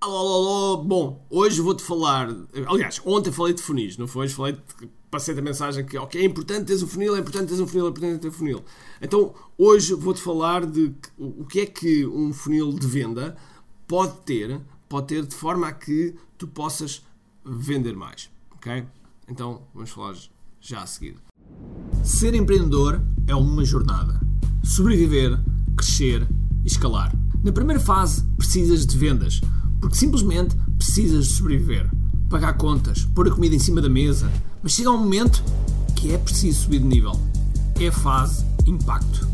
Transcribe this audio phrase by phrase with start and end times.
[0.00, 0.84] Alô, alô, alô.
[0.84, 2.28] Bom, hoje vou-te falar.
[2.68, 4.28] Aliás, ontem falei de funis, não foi?
[4.28, 7.60] Falei de, passei a mensagem que ok, é importante teres um funil, é importante teres
[7.60, 8.64] um funil, é importante ter um funil.
[9.02, 13.36] Então, hoje vou-te falar de o que é que um funil de venda
[13.88, 17.02] pode ter, pode ter de forma a que tu possas
[17.44, 18.84] vender mais, ok?
[19.26, 20.14] Então, vamos falar
[20.60, 21.16] já a seguir.
[22.04, 24.20] Ser empreendedor é uma jornada.
[24.62, 25.40] Sobreviver,
[25.76, 26.24] crescer
[26.64, 27.12] e escalar.
[27.42, 29.40] Na primeira fase, precisas de vendas
[29.80, 31.90] porque simplesmente precisas de sobreviver,
[32.28, 34.30] pagar contas, pôr a comida em cima da mesa,
[34.62, 35.42] mas chega um momento
[35.94, 37.18] que é preciso subir de nível.
[37.80, 39.26] É a fase impacto.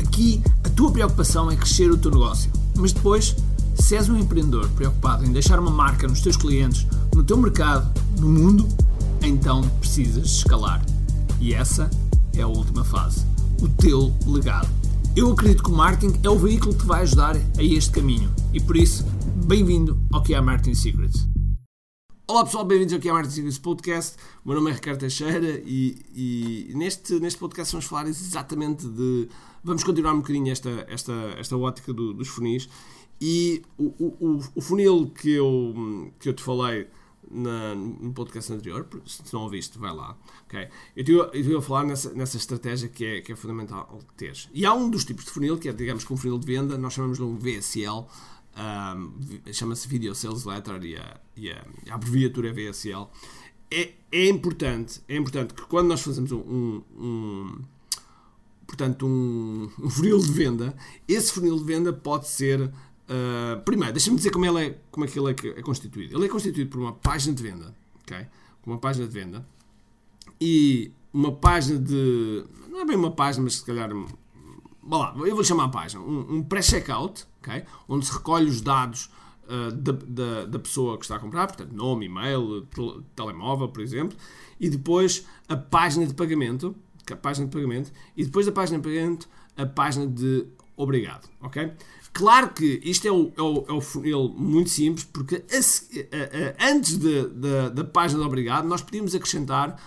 [0.00, 3.36] Aqui a tua preocupação é crescer o teu negócio, mas depois,
[3.74, 7.88] se és um empreendedor preocupado em deixar uma marca nos teus clientes, no teu mercado,
[8.18, 8.68] no mundo,
[9.22, 10.84] então precisas de escalar.
[11.40, 11.90] E essa
[12.34, 13.24] é a última fase,
[13.60, 14.68] o teu legado.
[15.14, 18.30] Eu acredito que o marketing é o veículo que te vai ajudar a este caminho
[18.52, 19.04] e por isso
[19.48, 21.26] Bem-vindo ao que é Martin Secrets.
[22.26, 24.16] Olá pessoal, bem-vindos ao que é Martin Secrets Podcast.
[24.44, 29.26] O meu nome é Ricardo Teixeira e, e, neste, neste podcast vamos falar exatamente de.
[29.64, 32.68] Vamos continuar um bocadinho esta, esta, esta ótica do, dos funis
[33.18, 36.86] e o, o, o, funil que eu, que eu te falei
[37.30, 40.14] na, no podcast anterior, se não ouviste, vai lá.
[40.44, 40.68] Okay?
[40.94, 44.50] Eu estive a falar nessa, nessa estratégia que é, que é fundamental teres.
[44.52, 46.76] E há um dos tipos de funil, que é, digamos, que um funil de venda,
[46.76, 48.06] nós chamamos de um VSL,
[48.58, 53.06] um, chama-se Video Sales Letter e a, e a, a abreviatura é VSL.
[53.70, 57.62] É, é, importante, é importante que quando nós fazemos um, um, um
[58.66, 60.74] portanto, um, um, funil de venda,
[61.06, 62.60] esse funil de venda pode ser.
[62.60, 66.16] Uh, primeiro, deixa-me dizer como, ele é, como é que ele é, é, constituído.
[66.16, 68.26] Ele é constituído por uma página de venda, ok?
[68.66, 69.46] Uma página de venda
[70.40, 72.44] e uma página de.
[72.68, 73.90] Não é bem uma página, mas se calhar
[74.96, 77.64] lá, eu vou chamar a página, um, um pré-checkout, okay?
[77.86, 79.10] onde se recolhe os dados
[79.44, 83.82] uh, da, da, da, pessoa que está a comprar, portanto, nome, e-mail, tel telemóvel, por
[83.82, 84.16] exemplo,
[84.58, 86.74] e depois a página de pagamento,
[87.10, 90.46] a página de pagamento, e depois da página de pagamento, a página de
[90.76, 91.72] obrigado, ok?
[92.12, 96.66] Claro que isto é o, é o, é o funil muito simples, porque a, a,
[96.66, 99.80] a, antes de, de, da página de obrigado, nós podíamos acrescentar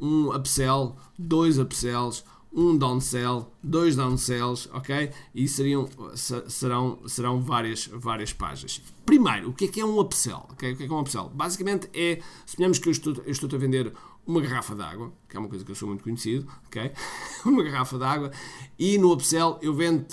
[0.00, 5.10] um upsell, dois upsells, um downsell, dois downsells, ok?
[5.34, 8.80] E seriam, serão, serão várias, várias páginas.
[9.04, 10.46] Primeiro, o que é que é um upsell?
[10.52, 10.72] Okay?
[10.72, 11.28] O que é que é um upsell?
[11.30, 13.92] Basicamente é, suponhamos que eu estou, eu estou a vender
[14.24, 16.92] uma garrafa de água, que é uma coisa que eu sou muito conhecido, ok?
[17.44, 18.30] uma garrafa de água,
[18.78, 20.06] e no upsell eu vendo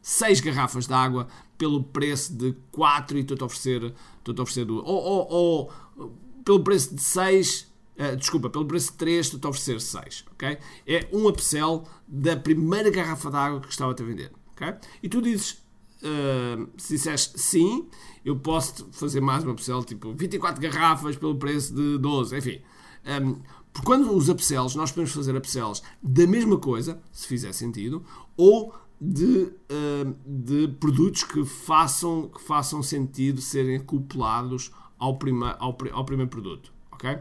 [0.00, 1.26] seis garrafas de água
[1.58, 4.84] pelo preço de 4 e estou a oferecer, estou a oferecer duas.
[4.86, 5.32] Ou, ou,
[5.98, 6.12] ou
[6.44, 10.58] pelo preço de 6 Uh, desculpa, pelo preço de 3 estou a oferecer 6, ok?
[10.86, 14.74] É um upsell da primeira garrafa de água que estava a vender, ok?
[15.02, 15.62] E tu dizes,
[16.02, 17.86] uh, se disseres sim,
[18.24, 22.62] eu posso fazer mais um upsell, tipo 24 garrafas pelo preço de 12, enfim.
[23.04, 23.34] Um, ehm,
[23.72, 28.04] porque quando os upsells, nós podemos fazer upsells da mesma coisa, se fizer sentido,
[28.36, 35.76] ou de, uh, de produtos que façam, que façam sentido serem acoplados ao, prima, ao,
[35.92, 37.18] ao primeiro produto, ok?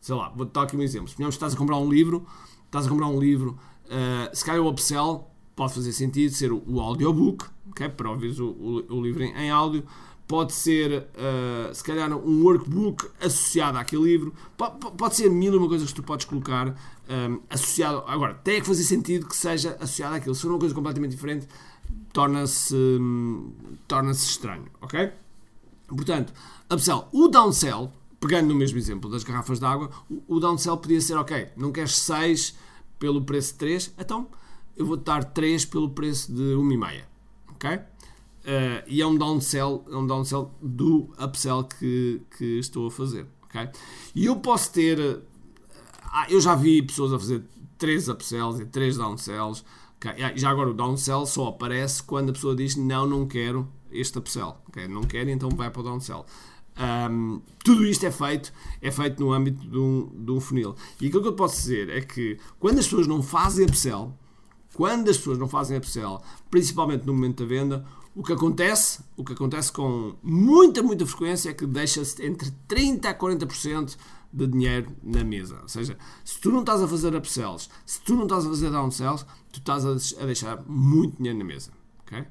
[0.00, 1.08] Sei lá, vou-te dar aqui um exemplo.
[1.08, 2.26] Suponhamos que estás a comprar um livro,
[2.66, 6.62] estás a comprar um livro, uh, se calhar o upsell pode fazer sentido ser o,
[6.66, 7.88] o audiobook, okay?
[7.88, 9.84] para ouvir o, o, o, livro em, em, áudio,
[10.28, 15.56] pode ser uh, se calhar um workbook associado àquele livro, pode, pode ser mil e
[15.56, 16.74] uma coisas que tu podes colocar um,
[17.08, 18.04] eh, associado.
[18.06, 20.34] Agora, tem que fazer sentido que seja associado àquilo.
[20.34, 21.48] Se for uma coisa completamente diferente,
[22.12, 23.52] torna-se um,
[23.88, 25.10] torna-se estranho, ok?
[25.88, 26.32] Portanto,
[26.70, 27.08] upsell.
[27.10, 27.90] O downsell
[28.20, 29.90] pegando no mesmo exemplo das garrafas de água,
[30.26, 32.56] o downsell podia ser, ok, não queres 6
[32.98, 34.28] pelo preço de 3, então
[34.76, 37.02] eu vou-te dar 3 pelo preço de 1,5,
[37.50, 37.70] ok?
[37.76, 43.26] Uh, e é um downsell, é um downsell do upsell que, que estou a fazer,
[43.42, 43.68] ok?
[44.14, 45.22] E eu posso ter, uh,
[46.28, 47.44] eu já vi pessoas a fazer
[47.76, 49.64] 3 upsells e 3 downsells,
[49.96, 50.12] okay?
[50.36, 54.56] já agora o downsell só aparece quando a pessoa diz não, não quero este upsell,
[54.68, 54.88] ok?
[54.88, 56.24] Não quero, então vai para o downsell.
[56.78, 60.76] Um, tudo isto é feito, é feito no âmbito de um, de um funil.
[61.00, 64.16] E aquilo que eu posso dizer é que quando as pessoas não fazem upsell,
[64.74, 69.24] quando as pessoas não fazem upsell, principalmente no momento da venda, o que acontece, o
[69.24, 73.96] que acontece com muita, muita frequência é que deixa-se entre 30% a 40%
[74.32, 75.58] de dinheiro na mesa.
[75.62, 78.70] Ou seja, se tu não estás a fazer upsells, se tu não estás a fazer
[78.70, 81.70] downsells, tu estás a deixar muito dinheiro na mesa.
[82.02, 82.24] Okay?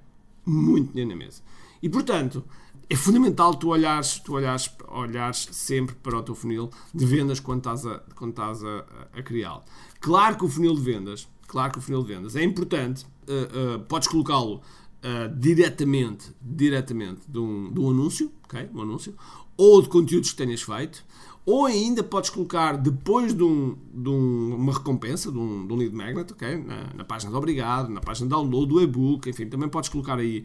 [0.45, 1.41] Muito dinheiro na mesa.
[1.81, 2.43] E portanto,
[2.89, 7.59] é fundamental tu olhares, tu olhares, olhares sempre para o teu funil de vendas quando
[7.59, 9.63] estás a, quando estás a, a criá-lo.
[9.99, 13.75] Claro que o funil de vendas, claro que o funil de vendas é importante, uh,
[13.75, 18.69] uh, podes colocá-lo uh, diretamente, diretamente de um, de um anúncio, okay?
[18.73, 19.13] um anúncio,
[19.57, 21.03] ou de conteúdos que tenhas feito,
[21.45, 25.77] ou ainda podes colocar depois de, um, de um, uma recompensa, de um, de um
[25.77, 26.57] lead magnet, okay?
[26.57, 30.19] na, na página de obrigado, na página de download do e-book, enfim, também podes colocar
[30.19, 30.43] aí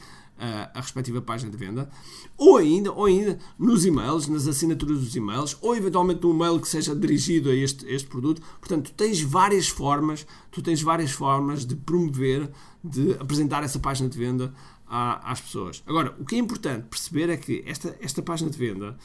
[0.75, 1.89] a respectiva página de venda,
[2.37, 6.69] ou ainda, ou ainda nos e-mails, nas assinaturas dos e-mails, ou eventualmente um e-mail que
[6.69, 8.43] seja dirigido a este, este produto.
[8.59, 12.51] Portanto, tu tens várias formas, tu tens várias formas de promover,
[12.83, 14.53] de apresentar essa página de venda
[14.87, 15.83] às pessoas.
[15.87, 18.99] Agora, o que é importante perceber é que esta, esta página de venda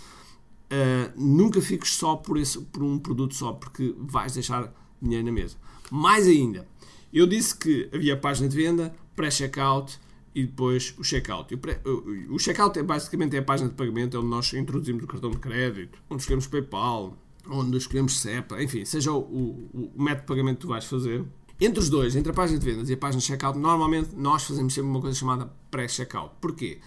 [0.67, 4.69] Uh, nunca fiques só por, esse, por um produto só, porque vais deixar
[5.01, 5.55] dinheiro na mesa.
[5.89, 6.67] Mais ainda,
[7.13, 9.97] eu disse que havia página de venda, pré-checkout
[10.33, 11.53] e depois o checkout.
[11.55, 15.31] O, o checkout é basicamente é a página de pagamento, onde nós introduzimos o cartão
[15.31, 17.17] de crédito, onde escolhemos PayPal,
[17.49, 21.25] onde escolhemos SEPA, enfim, seja o, o, o método de pagamento que tu vais fazer.
[21.59, 24.43] Entre os dois, entre a página de vendas e a página de checkout, normalmente nós
[24.43, 26.35] fazemos sempre uma coisa chamada pré-checkout.
[26.39, 26.79] Porquê?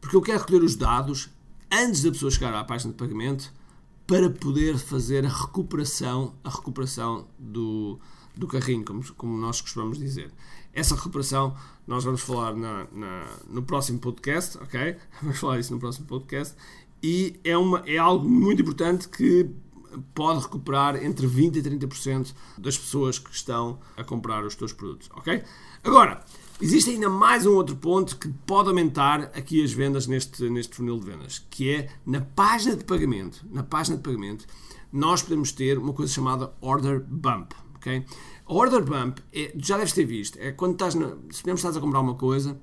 [0.00, 1.30] Porque eu quero recolher os dados
[1.70, 3.52] antes da pessoa chegar à página de pagamento
[4.06, 8.00] para poder fazer a recuperação, a recuperação do,
[8.40, 10.32] do carrinho, como, como nós costumamos dizer.
[10.72, 11.54] Essa recuperação
[11.86, 14.96] nós vamos falar na, na, no próximo podcast, ok?
[15.20, 16.54] Vamos falar isso no próximo podcast.
[17.02, 19.50] E é, uma, é algo muito importante que
[20.14, 25.10] pode recuperar entre 20% e 30% das pessoas que estão a comprar os teus produtos,
[25.14, 25.42] ok?
[25.82, 26.24] Agora,
[26.62, 31.00] Existe ainda mais um outro ponto que pode aumentar aqui as vendas neste, neste funil
[31.00, 34.44] de vendas, que é na página de pagamento, na página de pagamento,
[34.92, 38.04] nós podemos ter uma coisa chamada order bump, ok?
[38.46, 41.76] A order bump, é, já deves ter visto, é quando estás, na, se mesmo estás
[41.76, 42.60] a comprar uma coisa,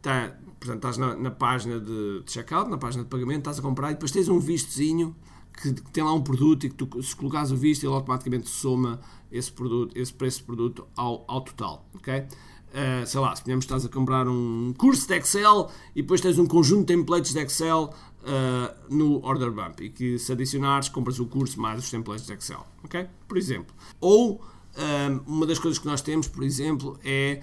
[0.00, 3.62] tá, portanto, estás na, na página de, de, checkout, na página de pagamento, estás a
[3.62, 5.14] comprar e depois tens um vistozinho
[5.60, 8.48] que, que, tem lá um produto e que tu, se colocares o visto, ele automaticamente
[8.48, 12.26] soma esse, produto, esse preço produto ao, ao total, ok?
[12.74, 16.40] Uh, sei lá, se podemos estás a comprar um curso de Excel e depois tens
[16.40, 21.20] um conjunto de templates de Excel uh, no Order Bump e que se adicionares compras
[21.20, 23.06] o curso mais os templates de Excel, ok?
[23.28, 23.72] Por exemplo.
[24.00, 27.40] Ou uh, uma das coisas que nós temos, por exemplo, é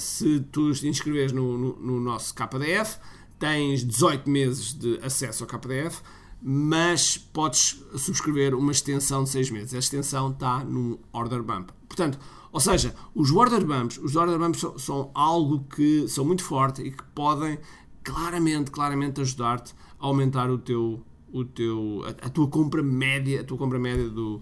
[0.00, 2.98] se tu te inscreves no, no, no, nosso KDF,
[3.38, 6.02] tens 18 meses de acesso ao KDF,
[6.40, 9.74] mas podes subscrever uma extensão de 6 meses.
[9.74, 11.70] A extensão está no Order Bump.
[11.88, 12.18] Portanto,
[12.52, 16.84] ou seja, os order bumps, os order bumps são, são algo que são muito fortes
[16.84, 17.58] e que podem
[18.02, 23.44] claramente, claramente ajudar-te a aumentar o teu, o teu, a, a, tua compra média, a
[23.44, 24.40] tua compra média do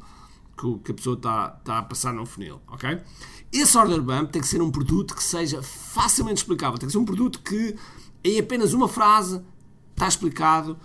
[0.56, 3.00] que, que a pessoa está tá a passar no funil, ok?
[3.52, 6.98] Esse order bump tem que ser um produto que seja facilmente explicável, tem que ser
[6.98, 7.76] um produto que
[8.22, 9.42] em apenas uma frase
[9.92, 10.78] está explicado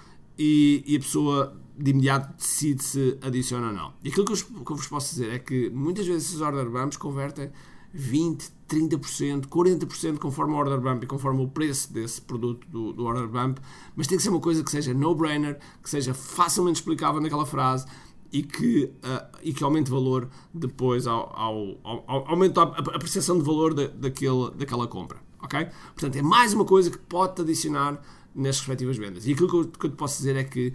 [0.43, 3.93] e, e a pessoa de imediato decide se adiciona ou não.
[4.03, 6.67] E aquilo que eu, que eu vos posso dizer é que muitas vezes esses order
[6.67, 7.51] bumps convertem
[7.93, 13.03] 20, 30%, 40% conforme o order bump e conforme o preço desse produto do, do
[13.03, 13.59] order bump,
[13.95, 17.85] mas tem que ser uma coisa que seja no-brainer, que seja facilmente explicável naquela frase
[18.31, 22.65] e que, uh, e que aumente valor depois ao, ao, ao, ao aumente a,
[22.97, 25.19] percepção de valor da, daquele, daquela compra.
[25.39, 25.67] ok?
[25.94, 28.01] Portanto, é mais uma coisa que pode-te adicionar
[28.36, 29.25] nas respectivas vendas.
[29.25, 30.74] E aquilo que eu, que eu te posso dizer é que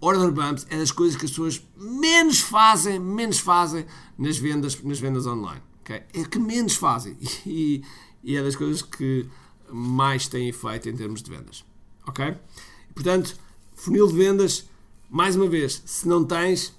[0.00, 3.84] order bumps é das coisas que as pessoas menos fazem, menos fazem
[4.16, 5.62] nas vendas, nas vendas online.
[5.80, 6.02] Okay?
[6.12, 7.16] É que menos fazem
[7.46, 7.82] e,
[8.22, 9.26] e, é das coisas que
[9.70, 11.64] mais têm efeito em termos de vendas.
[12.06, 12.36] Ok?
[12.94, 13.36] Portanto,
[13.74, 14.68] funil de vendas,
[15.08, 16.74] mais uma vez, se não tens,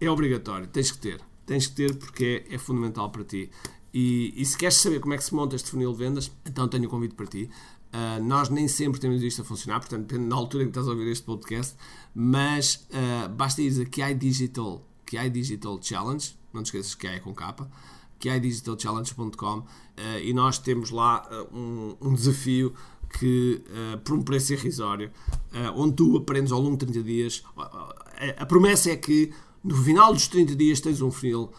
[0.00, 1.20] é obrigatório, tens que ter.
[1.46, 3.50] Tens que ter porque é, é fundamental para ti.
[3.92, 6.68] E, e, se queres saber como é que se monta este funil de vendas, então
[6.68, 7.50] tenho um convite para ti.
[7.92, 10.86] Uh, nós nem sempre temos isto a funcionar, portanto, depende da altura em que estás
[10.86, 11.74] a ouvir este podcast,
[12.14, 17.18] mas uh, basta ir a QI Digital, QI Digital Challenge, não te esqueças que é
[17.18, 17.68] com capa,
[18.20, 19.66] QIDigitalChallenge.com uh,
[20.22, 22.72] e nós temos lá um, um, desafio
[23.18, 23.60] que,
[24.04, 25.10] por um preço irrisório,
[25.74, 27.42] onde tu aprendes ao longo de 30 dias.
[28.38, 29.32] a promessa é que
[29.64, 31.50] no final dos 30 dias tens um funil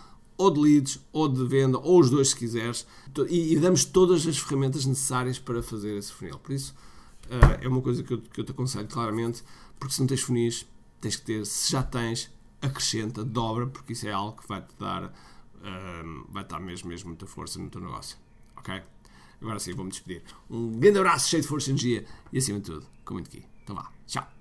[0.41, 2.87] ou de leads, ou de venda, ou os dois se quiseres,
[3.29, 6.39] e, e damos todas as ferramentas necessárias para fazer esse funil.
[6.39, 6.73] Por isso,
[7.27, 9.43] uh, é uma coisa que eu, que eu te aconselho claramente,
[9.79, 10.65] porque se não tens funis,
[10.99, 15.05] tens que ter, se já tens, acrescenta, dobra, porque isso é algo que vai-te dar,
[15.05, 18.17] uh, vai dar mesmo, mesmo muita força no teu negócio.
[18.57, 18.81] Ok?
[19.41, 20.23] Agora sim, vou-me despedir.
[20.49, 23.43] Um grande abraço, cheio de força e energia, e acima de tudo, com muito aqui.
[23.63, 24.40] Então vá, tchau!